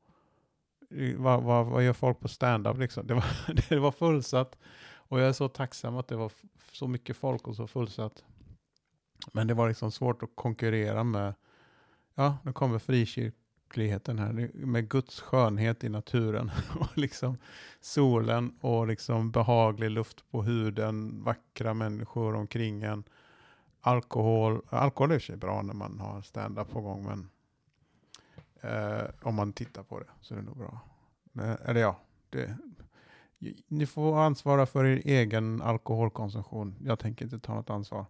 vad, 1.17 1.43
vad, 1.43 1.67
vad 1.67 1.85
gör 1.85 1.93
folk 1.93 2.21
på 2.21 2.29
stand-up 2.29 2.79
liksom? 2.79 3.07
Det 3.07 3.15
var, 3.15 3.25
det 3.69 3.79
var 3.79 3.93
fullsatt. 3.93 4.59
Och 4.85 5.21
jag 5.21 5.29
är 5.29 5.33
så 5.33 5.49
tacksam 5.49 5.97
att 5.97 6.09
det 6.09 6.17
var 6.17 6.33
så 6.73 6.89
mycket 6.89 7.17
folk 7.17 7.49
och 7.49 7.57
så 7.57 7.67
fullsatt. 7.67 8.25
Men 9.33 9.47
det 9.47 9.55
var 9.55 9.69
liksom 9.69 9.93
svårt 9.93 10.23
att 10.23 10.31
konkurrera 10.35 11.05
med, 11.05 11.35
ja, 12.15 12.39
nu 12.43 12.53
kommer 12.53 12.79
frikyrk, 12.79 13.35
ytterligheten 13.75 14.19
här, 14.19 14.51
med 14.55 14.89
Guds 14.89 15.21
skönhet 15.21 15.85
i 15.85 15.89
naturen 15.89 16.51
och 16.81 16.99
liksom 16.99 17.39
solen 17.81 18.55
och 18.61 18.87
liksom 18.87 19.31
behaglig 19.31 19.91
luft 19.91 20.31
på 20.31 20.43
huden, 20.43 21.25
vackra 21.25 21.75
människor 21.75 22.35
omkring 22.35 22.83
en, 22.83 23.05
alkohol, 23.81 24.61
alkohol 24.69 25.11
är 25.11 25.17
i 25.17 25.21
sig 25.21 25.37
bra 25.37 25.63
när 25.63 25.75
man 25.75 26.01
har 26.01 26.23
stand-up 26.23 26.71
på 26.71 26.81
gång, 26.81 27.05
men 27.07 27.31
eh, 28.61 29.05
om 29.23 29.35
man 29.35 29.53
tittar 29.53 29.83
på 29.83 29.99
det 29.99 30.07
så 30.21 30.35
är 30.35 30.39
det 30.39 30.45
nog 30.45 30.57
bra. 30.57 30.81
Men, 31.33 31.57
eller 31.65 31.81
ja, 31.81 32.01
det, 32.31 32.57
ni 33.69 33.87
får 33.87 34.19
ansvara 34.19 34.67
för 34.67 34.85
er 34.85 35.03
egen 35.05 35.63
alkoholkonsumtion. 35.63 36.75
Jag 36.85 36.99
tänker 36.99 37.25
inte 37.25 37.39
ta 37.39 37.55
något 37.55 37.71
ansvar. 37.71 38.07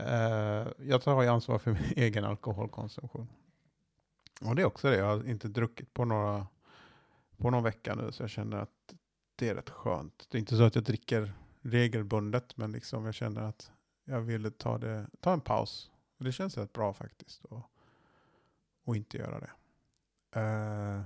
Uh, 0.00 0.68
jag 0.88 1.02
tar 1.02 1.26
ansvar 1.26 1.58
för 1.58 1.70
min 1.70 1.82
egen 1.96 2.24
alkoholkonsumtion. 2.24 3.28
Och 4.44 4.56
det 4.56 4.62
är 4.62 4.66
också 4.66 4.90
det, 4.90 4.96
jag 4.96 5.06
har 5.06 5.28
inte 5.28 5.48
druckit 5.48 5.94
på 5.94 6.04
några 6.04 6.46
på 7.36 7.50
någon 7.50 7.62
vecka 7.62 7.94
nu, 7.94 8.12
så 8.12 8.22
jag 8.22 8.30
känner 8.30 8.56
att 8.56 8.94
det 9.36 9.48
är 9.48 9.54
rätt 9.54 9.70
skönt. 9.70 10.26
Det 10.30 10.38
är 10.38 10.40
inte 10.40 10.56
så 10.56 10.62
att 10.62 10.74
jag 10.74 10.84
dricker 10.84 11.32
regelbundet, 11.60 12.56
men 12.56 12.72
liksom 12.72 13.04
jag 13.04 13.14
känner 13.14 13.42
att 13.42 13.70
jag 14.04 14.20
ville 14.20 14.50
ta, 14.50 14.78
det, 14.78 15.06
ta 15.20 15.32
en 15.32 15.40
paus. 15.40 15.90
Det 16.18 16.32
känns 16.32 16.58
rätt 16.58 16.72
bra 16.72 16.92
faktiskt, 16.92 17.44
och, 17.44 17.62
och 18.84 18.96
inte 18.96 19.16
göra 19.16 19.40
det. 19.40 19.50
Uh, 20.40 21.02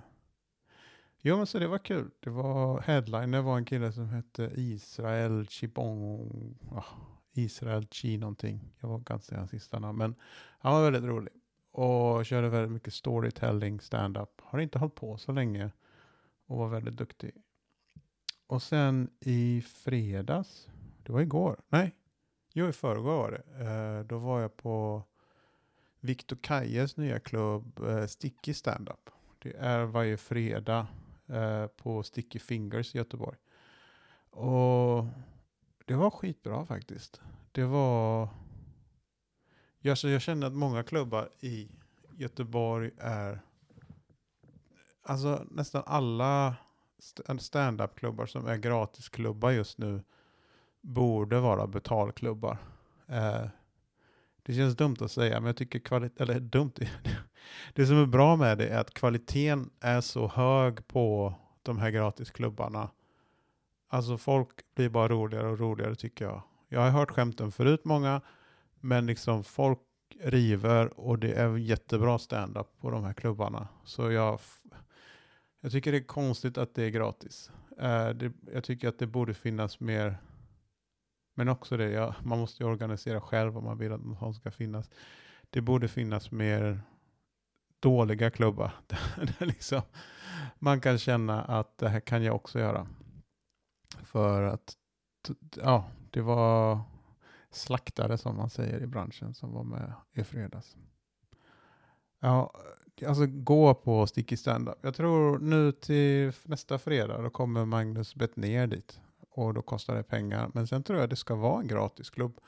Jo, 1.27 1.37
men 1.37 1.47
så 1.47 1.59
det 1.59 1.67
var 1.67 1.79
kul. 1.79 2.11
Det 2.21 2.31
var 2.31 2.81
headliner 2.81 3.43
var 3.43 3.57
en 3.57 3.65
kille 3.65 3.93
som 3.93 4.09
hette 4.09 4.51
Israel 4.57 5.47
Chibong. 5.49 6.29
Oh, 6.71 6.87
Israel 7.33 7.87
Chi 7.91 8.19
någonting. 8.19 8.73
Jag 8.81 8.89
var 8.89 8.99
ganska 8.99 9.37
hans 9.37 9.51
sista 9.51 9.79
namn. 9.79 9.99
Men 9.99 10.15
han 10.59 10.73
var 10.73 10.91
väldigt 10.91 11.05
rolig. 11.05 11.33
Och 11.75 12.27
körde 12.27 12.49
väldigt 12.49 12.73
mycket 12.73 12.95
storytelling, 12.95 13.81
stand-up. 13.81 14.41
Har 14.43 14.59
inte 14.59 14.79
hållit 14.79 14.95
på 14.95 15.19
så 15.19 15.33
länge. 15.33 15.71
Och 16.47 16.59
var 16.59 16.69
väldigt 16.69 16.97
duktig. 16.97 17.35
Och 18.47 18.63
sen 18.63 19.11
i 19.21 19.63
fredags. 19.63 20.69
Det 21.03 21.13
var 21.13 21.21
igår. 21.21 21.61
Nej. 21.69 21.95
Jo, 22.53 22.69
i 22.69 22.73
förrgår 22.73 23.03
var 23.03 23.31
det. 23.31 23.65
Eh, 23.65 24.07
då 24.07 24.19
var 24.19 24.41
jag 24.41 24.57
på 24.57 25.03
Victor 26.01 26.37
Kajes 26.37 26.97
nya 26.97 27.21
klubb 27.21 27.81
eh, 27.81 28.07
Sticky 28.07 28.55
Stand-up. 28.55 29.11
Det 29.39 29.57
är 29.57 29.85
varje 29.85 30.17
fredag 30.17 30.87
eh, 31.27 31.67
på 31.67 32.03
Sticky 32.03 32.39
Fingers 32.39 32.95
i 32.95 32.99
Göteborg. 32.99 33.39
Och 34.31 35.05
det 35.85 35.95
var 35.95 36.11
skitbra 36.11 36.67
faktiskt. 36.67 37.21
Det 37.53 37.65
var... 37.65 38.29
Jag, 39.87 39.99
så 39.99 40.09
jag 40.09 40.23
känner 40.23 40.47
att 40.47 40.53
många 40.53 40.83
klubbar 40.83 41.29
i 41.41 41.69
Göteborg 42.17 42.91
är... 42.99 43.41
Alltså 45.03 45.45
nästan 45.51 45.83
alla 45.87 46.55
äh, 47.29 47.37
stand-up-klubbar 47.39 48.27
som 48.27 48.47
är 48.47 48.57
gratisklubbar 48.57 49.51
just 49.51 49.79
nu 49.79 50.03
borde 50.81 51.41
vara 51.41 51.67
betalklubbar. 51.67 52.59
Eh, 53.07 53.47
det 54.43 54.55
känns 54.55 54.77
dumt 54.77 54.97
att 55.01 55.13
säga, 55.13 55.41
men 55.41 55.47
jag 55.47 55.57
tycker 55.57 55.79
kvalitet, 55.79 56.23
eller 56.23 56.41
dumt, 56.41 56.73
det 57.75 57.87
som 57.87 57.97
är 57.97 58.07
bra 58.07 58.37
med 58.37 58.59
det 58.59 58.69
är 58.69 58.79
att 58.79 58.95
kvaliteten 58.95 59.71
är 59.81 60.01
så 60.01 60.29
hög 60.29 60.87
på 60.87 61.35
de 61.63 61.79
här 61.79 61.91
gratisklubbarna. 61.91 62.91
Alltså 63.89 64.19
folk 64.19 64.75
blir 64.75 64.89
bara 64.89 65.09
roligare 65.09 65.49
och 65.49 65.59
roligare 65.59 65.95
tycker 65.95 66.25
jag. 66.25 66.43
Jag 66.69 66.81
har 66.81 66.91
hört 66.91 67.11
skämten 67.11 67.53
förut 67.53 67.85
många, 67.85 68.21
men 68.85 69.07
liksom 69.07 69.45
folk 69.45 69.79
river 70.21 71.01
och 71.01 71.19
det 71.19 71.33
är 71.33 71.57
jättebra 71.57 72.19
stand-up 72.19 72.67
på 72.81 72.91
de 72.91 73.05
här 73.05 73.13
klubbarna. 73.13 73.69
Så 73.85 74.11
jag, 74.11 74.41
jag 75.61 75.73
tycker 75.73 75.93
det 75.93 75.99
är 75.99 76.05
konstigt 76.05 76.59
att 76.59 76.75
det 76.75 76.83
är 76.83 76.91
gratis. 76.91 77.51
Uh, 77.83 78.09
det, 78.09 78.33
jag 78.53 78.65
tycker 78.65 78.89
att 78.89 78.99
det 78.99 79.07
borde 79.07 79.35
finnas 79.35 79.81
mer 79.81 80.19
men 81.35 81.49
också 81.49 81.77
det, 81.77 81.91
ja, 81.91 82.15
man 82.23 82.39
måste 82.39 82.63
ju 82.63 82.69
organisera 82.69 83.21
själv 83.21 83.59
om 83.59 83.65
man 83.65 83.79
vill 83.79 83.93
att 83.93 84.05
någon 84.05 84.35
ska 84.35 84.51
finnas. 84.51 84.91
Det 85.51 85.61
borde 85.61 85.89
finnas 85.89 86.31
mer 86.31 86.83
dåliga 87.81 88.31
klubbar. 88.31 88.73
Där 89.17 89.47
liksom 89.47 89.83
man 90.59 90.81
kan 90.81 90.99
känna 90.99 91.43
att 91.43 91.79
det 91.79 91.89
här 91.89 92.01
kan 92.01 92.23
jag 92.23 92.35
också 92.35 92.59
göra. 92.59 92.87
För 94.03 94.43
att 94.43 94.77
ja, 95.57 95.91
det 96.11 96.21
var 96.21 96.81
slaktare 97.55 98.19
som 98.19 98.37
man 98.37 98.51
säger 98.51 98.83
i 98.83 98.87
branschen 98.87 99.35
som 99.35 99.53
var 99.53 99.65
med 99.65 99.93
i 100.13 100.25
fredags. 100.25 100.77
Ja, 102.21 102.53
alltså 103.07 103.27
gå 103.27 103.75
på 103.75 104.07
Sticky 104.07 104.37
Standup. 104.37 104.79
Jag 104.81 104.95
tror 104.95 105.39
nu 105.39 105.73
till 105.73 106.33
nästa 106.43 106.79
fredag 106.79 107.23
då 107.23 107.31
kommer 107.31 107.65
Magnus 107.65 108.15
ner 108.35 108.67
dit 108.67 109.01
och 109.31 109.55
då 109.55 109.63
kostar 109.63 109.95
det 109.95 110.03
pengar. 110.03 110.51
Men 110.55 110.67
sen 110.67 110.83
tror 110.83 111.01
jag 111.01 111.11
det 111.11 111.17
ska 111.17 111.35
vara 111.35 111.61
en 111.61 111.69
gratisklubb. 111.69 112.41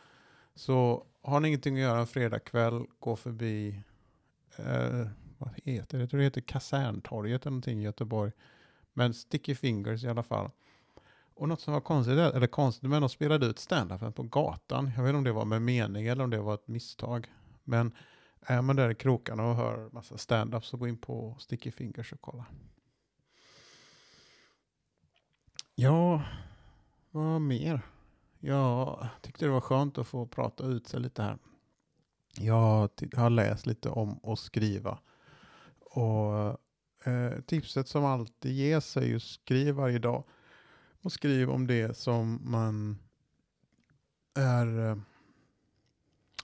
Så 0.54 1.06
har 1.22 1.40
ni 1.40 1.48
ingenting 1.48 1.75
att 1.75 1.80
göra 1.80 2.00
en 2.00 2.06
fredagkväll, 2.06 2.86
gå 2.98 3.16
förbi, 3.16 3.82
eh, 4.56 5.06
vad 5.38 5.50
heter 5.64 5.98
det? 5.98 6.02
Jag 6.02 6.10
tror 6.10 6.18
det 6.18 6.25
heter 6.25 6.40
Kaserntorget 6.40 7.42
eller 7.42 7.50
någonting 7.50 7.80
i 7.80 7.84
Göteborg. 7.84 8.32
Men 8.92 9.14
Sticky 9.14 9.54
Fingers 9.54 10.04
i 10.04 10.08
alla 10.08 10.22
fall. 10.22 10.50
Och 11.37 11.49
något 11.49 11.61
som 11.61 11.73
var 11.75 11.81
konstigt, 11.81 12.19
eller 12.19 12.47
konstigt, 12.47 12.90
men 12.90 13.00
de 13.00 13.09
spelade 13.09 13.47
ut 13.47 13.59
standupen 13.59 14.12
på 14.12 14.23
gatan. 14.23 14.93
Jag 14.97 15.02
vet 15.02 15.09
inte 15.09 15.19
om 15.19 15.25
det 15.25 15.33
var 15.33 15.45
med 15.45 15.62
mening 15.62 16.07
eller 16.07 16.25
om 16.25 16.31
det 16.31 16.38
var 16.38 16.55
ett 16.55 16.69
misstag. 16.69 17.33
Men 17.64 17.93
är 18.40 18.62
man 18.62 18.76
där 18.76 18.90
i 18.90 18.95
krokarna 18.95 19.47
och 19.47 19.55
hör 19.55 19.90
massa 19.93 20.19
standup 20.19 20.64
så 20.64 20.76
gå 20.76 20.88
in 20.88 20.99
på 20.99 21.37
Sticky 21.38 21.71
Fingers 21.71 22.12
och 22.12 22.21
kolla. 22.21 22.45
Ja, 25.75 26.23
vad 27.11 27.40
mer? 27.40 27.81
Jag 28.38 29.09
tyckte 29.23 29.45
det 29.45 29.50
var 29.50 29.61
skönt 29.61 29.99
att 29.99 30.07
få 30.07 30.26
prata 30.26 30.64
ut 30.64 30.88
sig 30.88 31.00
lite 31.00 31.23
här. 31.23 31.38
Jag 32.38 32.90
har 33.16 33.31
läst 33.31 33.66
lite 33.66 33.88
om 33.88 34.21
att 34.23 34.38
skriva. 34.38 34.99
Och 35.81 36.35
eh, 37.05 37.40
tipset 37.47 37.88
som 37.88 38.05
alltid 38.05 38.52
ges 38.52 38.97
är 38.97 39.07
ju 39.07 39.21
skriv 39.21 39.75
varje 39.75 39.99
dag. 39.99 40.25
Och 41.06 41.12
skriv 41.12 41.50
om 41.50 41.66
det 41.66 41.96
som 41.96 42.40
man 42.44 42.98
är, 44.34 44.90
eh, 44.90 44.96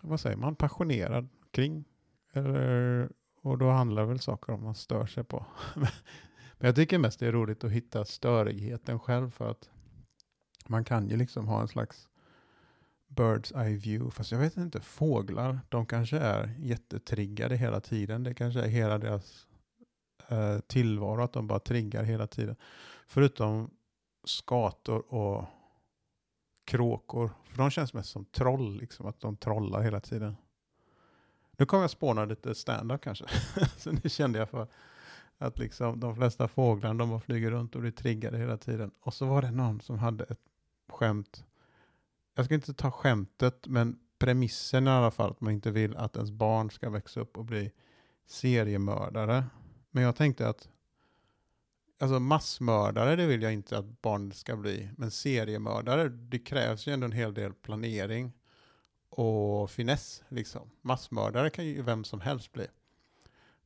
vad 0.00 0.21
säger 0.21 0.37
man, 0.37 0.57
passionerad 0.57 1.28
kring. 1.50 1.85
Eller, 2.33 3.09
och 3.40 3.59
då 3.59 3.71
handlar 3.71 4.04
väl 4.04 4.21
saker 4.21 4.52
om 4.52 4.64
man 4.64 4.75
stör 4.75 5.07
sig 5.07 5.25
på. 5.25 5.47
Men 5.75 6.66
jag 6.66 6.76
tycker 6.76 6.99
mest 6.99 7.21
det 7.21 7.26
är 7.26 7.33
roligt 7.33 7.64
att 7.64 7.71
hitta 7.71 8.04
störigheten 8.04 8.99
själv 9.00 9.31
för 9.31 9.50
att 9.50 9.71
man 10.66 10.85
kan 10.85 11.09
ju 11.09 11.16
liksom 11.16 11.49
ha 11.49 11.61
en 11.61 11.69
slags 11.69 12.09
bird's 13.09 13.64
eye 13.64 13.76
view. 13.76 14.11
Fast 14.11 14.33
jag 14.33 14.38
vet 14.38 14.57
inte, 14.57 14.81
fåglar, 14.81 15.61
de 15.69 15.87
kanske 15.87 16.19
är 16.19 16.54
jättetriggade 16.59 17.57
hela 17.57 17.81
tiden. 17.81 18.23
Det 18.23 18.35
kanske 18.35 18.61
är 18.61 18.69
hela 18.69 18.99
deras 18.99 19.47
eh, 20.28 20.59
tillvaro, 20.59 21.23
att 21.23 21.33
de 21.33 21.47
bara 21.47 21.61
triggar 21.61 22.02
hela 22.02 22.26
tiden. 22.26 22.57
Förutom 23.07 23.71
skator 24.25 25.14
och 25.14 25.45
kråkor. 26.64 27.31
För 27.45 27.59
de 27.59 27.71
känns 27.71 27.95
mest 27.95 28.11
som 28.11 28.25
troll, 28.25 28.76
liksom, 28.76 29.07
att 29.07 29.21
de 29.21 29.37
trollar 29.37 29.83
hela 29.83 30.00
tiden. 30.00 30.37
Nu 31.57 31.67
kommer 31.67 31.83
jag 31.83 31.91
spåna 31.91 32.25
lite 32.25 32.55
stand-up 32.55 33.00
kanske. 33.00 33.25
så 33.76 33.93
nu 33.93 34.09
kände 34.09 34.38
jag 34.38 34.49
för 34.49 34.69
att 35.38 35.59
liksom 35.59 36.00
de 36.00 36.17
flesta 36.17 36.49
fåglarna 36.49 36.99
de 36.99 37.11
bara 37.11 37.21
flyger 37.21 37.50
runt 37.50 37.75
och 37.75 37.81
blir 37.81 37.91
triggade 37.91 38.38
hela 38.38 38.57
tiden. 38.57 38.91
Och 39.00 39.14
så 39.14 39.26
var 39.26 39.43
det 39.43 39.50
någon 39.50 39.81
som 39.81 39.99
hade 39.99 40.25
ett 40.25 40.41
skämt. 40.88 41.45
Jag 42.35 42.45
ska 42.45 42.55
inte 42.55 42.75
ta 42.75 42.91
skämtet, 42.91 43.67
men 43.67 43.99
premissen 44.19 44.87
i 44.87 44.91
alla 44.91 45.11
fall, 45.11 45.31
att 45.31 45.41
man 45.41 45.52
inte 45.52 45.71
vill 45.71 45.97
att 45.97 46.17
ens 46.17 46.31
barn 46.31 46.71
ska 46.71 46.91
växa 46.91 47.21
upp 47.21 47.38
och 47.38 47.45
bli 47.45 47.73
seriemördare. 48.26 49.45
Men 49.91 50.02
jag 50.02 50.17
tänkte 50.17 50.49
att 50.49 50.69
alltså 52.03 52.21
massmördare, 52.21 53.17
det 53.17 53.27
vill 53.27 53.43
jag 53.43 53.53
inte 53.53 53.79
att 53.79 54.03
barn 54.03 54.33
ska 54.33 54.57
bli. 54.57 54.89
Men 54.97 55.11
seriemördare, 55.11 56.09
det 56.09 56.39
krävs 56.39 56.87
ju 56.87 56.93
ändå 56.93 57.05
en 57.05 57.13
hel 57.13 57.35
del 57.35 57.53
planering 57.53 58.33
och 59.09 59.71
finess. 59.71 60.23
Liksom. 60.29 60.71
Massmördare 60.81 61.51
kan 61.51 61.65
ju 61.65 61.83
vem 61.83 62.05
som 62.05 62.21
helst 62.21 62.53
bli. 62.53 62.67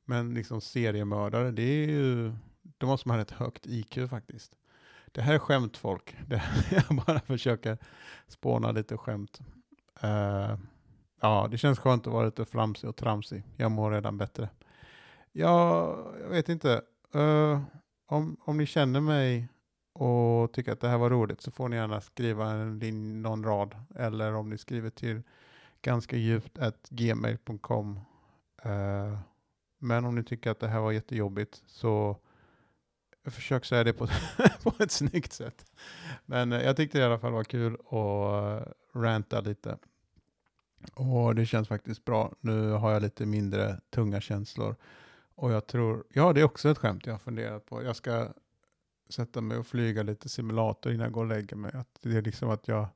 Men 0.05 0.35
liksom 0.35 0.61
seriemördare, 0.61 1.51
det 1.51 1.63
är 1.63 1.89
ju, 1.89 2.33
då 2.63 2.87
måste 2.87 3.09
man 3.09 3.17
ha 3.17 3.23
ett 3.23 3.31
högt 3.31 3.67
IQ 3.67 3.99
faktiskt. 4.11 4.57
Det 5.07 5.23
här 5.23 5.35
är 5.35 5.39
skämt 5.39 5.77
folk. 5.77 6.17
Det 6.27 6.43
jag 6.71 7.05
bara 7.07 7.21
försöker 7.21 7.79
spåna 8.29 8.73
lite 8.73 8.97
skämt. 8.97 9.41
Uh, 10.05 10.59
ja, 11.21 11.49
det 11.51 11.59
känns 11.59 11.79
skönt 11.79 12.07
att 12.07 12.13
vara 12.13 12.27
lite 12.27 12.45
flamsig 12.45 12.91
och 12.91 12.97
tramsig. 12.97 13.43
Jag 13.57 13.71
mår 13.71 13.91
redan 13.91 14.19
bättre. 14.19 14.49
Ja, 15.33 15.97
jag 16.23 16.29
vet 16.29 16.49
inte. 16.49 16.83
Uh, 17.15 17.61
om, 18.07 18.37
om 18.45 18.57
ni 18.57 18.67
känner 18.67 19.01
mig 19.01 19.49
och 19.93 20.53
tycker 20.53 20.73
att 20.73 20.81
det 20.81 20.89
här 20.89 20.99
var 20.99 21.11
roligt 21.11 21.41
så 21.41 21.51
får 21.51 21.69
ni 21.69 21.77
gärna 21.77 22.01
skriva 22.01 22.51
en, 22.51 23.23
någon 23.23 23.45
rad. 23.45 23.75
Eller 23.95 24.35
om 24.35 24.51
ni 24.51 24.59
skriver 24.59 24.91
till 24.91 25.23
ganska 25.83 26.17
djupt 26.17 26.59
att 26.59 26.89
gmail.com 26.91 28.01
uh, 28.67 28.73
eh, 28.73 29.19
Men 29.79 30.05
om 30.05 30.15
ni 30.15 30.25
tycker 30.25 30.51
att 30.51 30.61
det 30.61 30.69
här 30.69 30.81
var 30.81 30.93
jättejobbigt 30.93 31.63
så 31.67 32.17
försök 33.25 33.65
säga 33.65 33.85
det 33.85 33.93
på, 33.93 34.09
på 34.63 34.73
ett 34.83 34.91
snyggt 34.91 35.33
sätt. 35.33 35.73
Men 36.27 36.53
uh, 36.53 36.63
jag 36.63 36.77
tyckte 36.77 36.99
det 36.99 37.03
i 37.03 37.07
alla 37.07 37.19
fall 37.19 37.33
var 37.33 37.45
kul 37.45 37.75
att 37.75 37.93
eh, 37.93 38.73
ranta 39.01 39.41
lite. 39.41 39.79
Och 40.95 41.35
det 41.35 41.47
känns 41.47 41.69
faktiskt 41.69 42.05
bra. 42.05 42.33
Nu 42.41 42.71
har 42.71 42.93
jag 42.93 43.03
lite 43.03 43.27
mindre 43.27 43.81
tunga 43.91 44.21
känslor. 44.21 44.77
Och 45.37 45.53
jag 45.53 45.67
tror, 45.67 46.05
ja 46.09 46.33
det 46.33 46.41
är 46.41 46.45
också 46.45 46.69
ett 46.69 46.79
skämt 46.79 47.07
jag 47.07 47.15
har 47.15 47.19
funderat 47.19 47.67
på. 47.67 47.83
Jag 47.83 47.97
ska 47.97 48.29
sätta 49.09 49.41
mig 49.41 49.59
och 49.59 49.67
flyga 49.67 50.03
lite 50.03 50.29
simulator 50.29 50.93
innan 50.93 51.05
jag 51.05 51.13
går 51.13 51.23
och 51.23 51.29
lägger 51.29 51.57
mig. 51.57 51.73
Att 51.75 51.99
det 52.03 52.17
är 52.17 52.23
liksom 52.23 52.51
att 52.51 52.69
jag, 52.69 52.89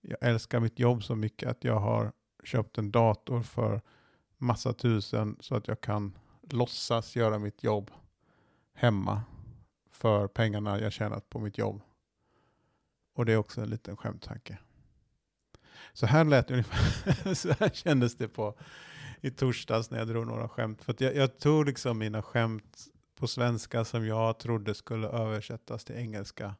jag 0.00 0.18
älskar 0.20 0.60
mitt 0.60 0.78
jobb 0.78 1.04
så 1.04 1.14
mycket 1.14 1.48
att 1.48 1.64
jag 1.64 1.80
har 1.80 2.12
köpt 2.44 2.78
en 2.78 2.90
dator 2.90 3.42
för 3.42 3.80
massa 4.38 4.72
tusen 4.72 5.36
så 5.40 5.54
att 5.54 5.68
jag 5.68 5.80
kan 5.80 6.18
låtsas 6.50 7.16
göra 7.16 7.38
mitt 7.38 7.62
jobb 7.62 7.90
hemma 8.74 9.22
för 9.90 10.28
pengarna 10.28 10.80
jag 10.80 10.92
tjänat 10.92 11.28
på 11.28 11.38
mitt 11.38 11.58
jobb. 11.58 11.82
Och 13.14 13.26
det 13.26 13.32
är 13.32 13.36
också 13.36 13.60
en 13.60 13.70
liten 13.70 13.96
skämttanke. 13.96 14.58
Så 15.92 16.06
här 16.06 16.24
lät 16.24 16.48
det 16.48 16.54
ungefär, 16.54 17.34
så 17.34 17.52
här 17.60 17.68
kändes 17.68 18.16
det 18.16 18.28
på 18.28 18.54
i 19.24 19.30
torsdags 19.30 19.90
när 19.90 19.98
jag 19.98 20.08
drog 20.08 20.26
några 20.26 20.48
skämt. 20.48 20.82
För 20.82 20.96
jag, 20.98 21.16
jag 21.16 21.38
tog 21.38 21.66
liksom 21.66 21.98
mina 21.98 22.22
skämt 22.22 22.86
på 23.16 23.26
svenska 23.26 23.84
som 23.84 24.06
jag 24.06 24.38
trodde 24.38 24.74
skulle 24.74 25.08
översättas 25.08 25.84
till 25.84 25.96
engelska 25.96 26.54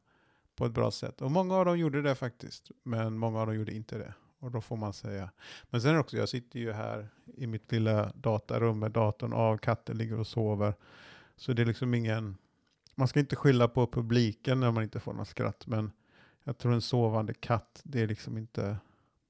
på 0.55 0.65
ett 0.65 0.71
bra 0.71 0.91
sätt. 0.91 1.21
Och 1.21 1.31
många 1.31 1.55
av 1.55 1.65
dem 1.65 1.79
gjorde 1.79 2.01
det 2.01 2.15
faktiskt, 2.15 2.71
men 2.83 3.17
många 3.17 3.39
av 3.39 3.47
dem 3.47 3.55
gjorde 3.55 3.73
inte 3.73 3.97
det. 3.97 4.13
Och 4.39 4.51
då 4.51 4.61
får 4.61 4.77
man 4.77 4.93
säga. 4.93 5.29
Men 5.69 5.81
sen 5.81 5.97
också, 5.97 6.17
jag 6.17 6.29
sitter 6.29 6.59
ju 6.59 6.71
här 6.71 7.07
i 7.37 7.47
mitt 7.47 7.71
lilla 7.71 8.11
datarum 8.15 8.79
med 8.79 8.91
datorn 8.91 9.33
av, 9.33 9.57
katten 9.57 9.97
ligger 9.97 10.19
och 10.19 10.27
sover. 10.27 10.73
Så 11.35 11.53
det 11.53 11.61
är 11.61 11.65
liksom 11.65 11.93
ingen, 11.93 12.37
man 12.95 13.07
ska 13.07 13.19
inte 13.19 13.35
skylla 13.35 13.67
på 13.67 13.87
publiken 13.87 14.59
när 14.59 14.71
man 14.71 14.83
inte 14.83 14.99
får 14.99 15.13
något 15.13 15.27
skratt, 15.27 15.67
men 15.67 15.91
jag 16.43 16.57
tror 16.57 16.73
en 16.73 16.81
sovande 16.81 17.33
katt, 17.33 17.81
det 17.83 18.01
är 18.01 18.07
liksom 18.07 18.37
inte 18.37 18.77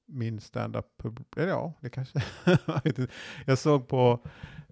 min 0.06 0.40
stand-up 0.40 1.02
Ja, 1.36 1.72
det 1.80 1.90
kanske... 1.90 2.22
jag 3.46 3.58
såg 3.58 3.88
på, 3.88 4.20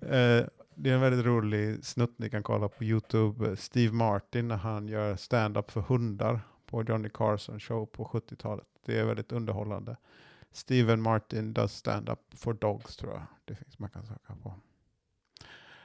eh, 0.01 0.47
det 0.75 0.91
är 0.91 0.95
en 0.95 1.01
väldigt 1.01 1.27
rolig 1.27 1.85
snutt 1.85 2.19
ni 2.19 2.31
kan 2.31 2.43
kolla 2.43 2.69
på 2.69 2.85
YouTube, 2.85 3.49
eh, 3.49 3.57
Steve 3.57 3.93
Martin 3.93 4.49
när 4.49 4.57
han 4.57 4.89
gör 4.89 5.17
stand-up 5.17 5.71
för 5.71 5.81
hundar 5.81 6.41
på 6.67 6.83
Johnny 6.83 7.09
Carson 7.15 7.61
show 7.61 7.87
på 7.87 8.05
70-talet. 8.05 8.67
Det 8.87 8.99
är 8.99 9.05
väldigt 9.05 9.33
underhållande. 9.33 9.97
Steven 10.53 11.03
Martin 11.03 11.53
does 11.53 11.73
stand-up 11.73 12.19
for 12.35 12.53
dogs 12.53 12.97
tror 12.97 13.13
jag. 13.13 13.23
Det 13.45 13.55
finns 13.55 13.79
man 13.79 13.91
kan 13.91 14.07
söka 14.07 14.37
på. 14.43 14.55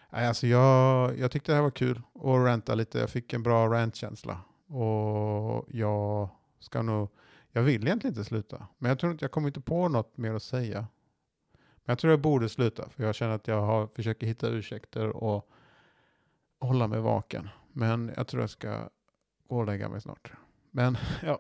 Alltså 0.09 0.47
jag, 0.47 1.19
jag 1.19 1.31
tyckte 1.31 1.51
det 1.51 1.55
här 1.55 1.63
var 1.63 1.71
kul 1.71 2.01
att 2.15 2.23
ranta 2.23 2.75
lite. 2.75 2.99
Jag 2.99 3.09
fick 3.09 3.33
en 3.33 3.43
bra 3.43 3.67
rantkänsla. 3.67 4.41
Och 4.67 5.65
jag 5.69 6.29
ska 6.59 6.81
nog 6.81 7.09
jag 7.57 7.63
vill 7.63 7.87
egentligen 7.87 8.13
inte 8.13 8.25
sluta, 8.25 8.67
men 8.77 8.89
jag 8.89 8.99
tror 8.99 9.11
inte 9.11 9.23
jag 9.23 9.31
kommer 9.31 9.47
inte 9.47 9.61
på 9.61 9.89
något 9.89 10.17
mer 10.17 10.33
att 10.33 10.43
säga. 10.43 10.87
Men 11.51 11.85
jag 11.85 11.99
tror 11.99 12.11
jag 12.11 12.21
borde 12.21 12.49
sluta, 12.49 12.89
för 12.89 13.03
jag 13.03 13.15
känner 13.15 13.35
att 13.35 13.47
jag 13.47 13.61
har, 13.61 13.87
försöker 13.87 14.27
hitta 14.27 14.47
ursäkter 14.47 15.07
och 15.07 15.49
hålla 16.59 16.87
mig 16.87 16.99
vaken. 16.99 17.49
Men 17.73 18.11
jag 18.15 18.27
tror 18.27 18.43
jag 18.43 18.49
ska 18.49 18.89
gå 19.47 19.57
och 19.57 19.65
lägga 19.65 19.89
mig 19.89 20.01
snart. 20.01 20.31
Men, 20.71 20.97
ja. 21.23 21.39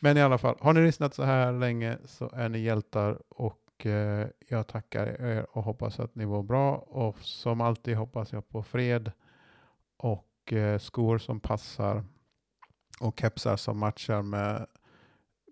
men 0.00 0.16
i 0.16 0.22
alla 0.22 0.38
fall, 0.38 0.56
har 0.60 0.72
ni 0.72 0.80
lyssnat 0.80 1.14
så 1.14 1.22
här 1.22 1.52
länge 1.52 1.98
så 2.04 2.30
är 2.32 2.48
ni 2.48 2.58
hjältar 2.58 3.22
och 3.28 3.86
eh, 3.86 4.28
jag 4.48 4.66
tackar 4.66 5.06
er 5.06 5.46
och 5.56 5.64
hoppas 5.64 6.00
att 6.00 6.14
ni 6.14 6.26
mår 6.26 6.42
bra. 6.42 6.76
Och 6.76 7.18
som 7.18 7.60
alltid 7.60 7.96
hoppas 7.96 8.32
jag 8.32 8.48
på 8.48 8.62
fred 8.62 9.12
och 9.96 10.52
eh, 10.52 10.78
skor 10.78 11.18
som 11.18 11.40
passar 11.40 12.04
och 13.00 13.20
kepsar 13.20 13.56
som 13.56 13.78
matchar 13.78 14.22
med 14.22 14.66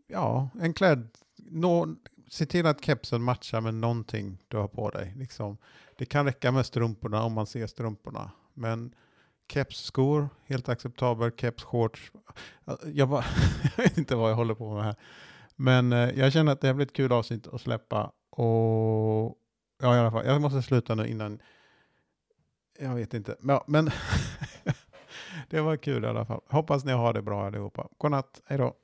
ja, 0.07 0.49
en 0.61 0.75
klädd, 0.75 1.09
Nå, 1.37 1.95
se 2.29 2.47
till 2.47 2.67
att 2.67 2.85
kepsen 2.85 3.23
matchar 3.23 3.61
med 3.61 3.75
någonting 3.75 4.39
du 4.49 4.57
har 4.57 4.69
på 4.69 4.91
dig. 4.91 5.15
Liksom. 5.17 5.57
Det 5.99 6.05
kan 6.05 6.27
räcka 6.27 6.53
med 6.53 6.67
strumporna 6.67 7.23
om 7.23 7.33
man 7.33 7.47
ser 7.47 7.67
strumporna. 7.67 8.31
Men 8.55 8.95
kepsskor, 9.49 10.29
helt 10.47 10.69
acceptabel. 10.69 11.31
Keps, 11.37 11.63
shorts. 11.63 12.13
Jag, 12.85 13.09
bara, 13.09 13.25
jag 13.77 13.85
vet 13.85 13.99
inte 13.99 14.15
vad 14.15 14.31
jag 14.31 14.37
håller 14.37 14.55
på 14.55 14.75
med 14.75 14.85
här. 14.85 14.97
Men 15.57 15.93
eh, 15.93 16.11
jag 16.11 16.33
känner 16.33 16.53
att 16.53 16.61
det 16.61 16.67
här 16.67 16.75
blir 16.75 16.87
ett 16.87 16.93
kul 16.93 17.13
avsnitt 17.13 17.47
att 17.47 17.61
släppa. 17.61 18.13
Och 18.31 19.39
ja, 19.83 19.97
i 19.97 19.99
alla 19.99 20.11
fall, 20.11 20.27
jag 20.27 20.41
måste 20.41 20.63
sluta 20.63 20.95
nu 20.95 21.07
innan. 21.07 21.39
Jag 22.79 22.95
vet 22.95 23.15
inte. 23.15 23.37
Ja, 23.43 23.65
men 23.67 23.91
det 25.49 25.61
var 25.61 25.77
kul 25.77 26.05
i 26.05 26.07
alla 26.07 26.27
fall. 26.27 26.41
Hoppas 26.49 26.85
ni 26.85 26.93
har 26.93 27.13
det 27.13 27.23
bra 27.23 27.47
allihopa. 27.47 27.89
Godnatt, 27.99 28.41
hej 28.47 28.59
då. 28.59 28.75